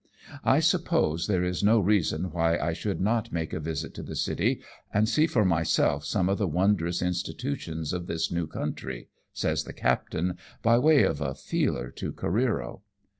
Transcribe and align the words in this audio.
"I 0.43 0.61
suppose 0.61 1.27
there 1.27 1.43
is 1.43 1.61
no 1.63 1.79
reason 1.79 2.31
why 2.31 2.57
I 2.57 2.73
should 2.73 2.99
not 2.99 3.31
make 3.31 3.53
a 3.53 3.59
visit 3.59 3.93
to 3.93 4.01
the 4.01 4.15
city, 4.15 4.59
and 4.91 5.07
see 5.07 5.27
for 5.27 5.45
myself 5.45 6.05
some 6.05 6.27
of 6.27 6.39
the 6.39 6.47
wondrous 6.47 7.03
institutions 7.03 7.93
of 7.93 8.07
this 8.07 8.31
new 8.31 8.47
country?" 8.47 9.09
saj's 9.35 9.63
the 9.63 9.73
captain, 9.73 10.39
by 10.63 10.79
way 10.79 11.03
of 11.03 11.21
a 11.21 11.35
feeler 11.35 11.91
to 11.97 12.11
Careero. 12.13 12.81